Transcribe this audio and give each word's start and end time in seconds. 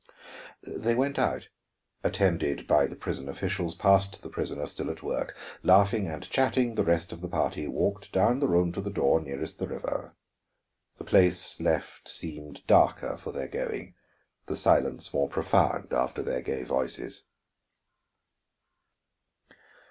They 0.63 0.95
went 0.95 1.19
out, 1.19 1.47
attended 2.03 2.65
by 2.65 2.87
the 2.87 2.95
prison 2.95 3.29
officials, 3.29 3.75
past 3.75 4.23
the 4.23 4.29
prisoner 4.29 4.65
still 4.65 4.89
at 4.89 5.03
work. 5.03 5.35
Laughing 5.61 6.07
and 6.07 6.27
chatting, 6.27 6.73
the 6.73 6.83
rest 6.83 7.11
of 7.13 7.21
the 7.21 7.27
party 7.29 7.67
walked 7.67 8.11
down 8.11 8.39
the 8.39 8.47
room 8.47 8.71
to 8.71 8.81
the 8.81 8.89
door 8.89 9.19
nearest 9.21 9.59
the 9.59 9.67
river. 9.67 10.15
The 10.97 11.03
place 11.03 11.59
left 11.59 12.09
seemed 12.09 12.65
darker 12.65 13.15
for 13.15 13.31
their 13.31 13.47
going, 13.47 13.93
the 14.47 14.55
silence 14.55 15.13
more 15.13 15.29
profound 15.29 15.93
after 15.93 16.23
their 16.23 16.41
gay 16.41 16.63
voices. 16.63 17.25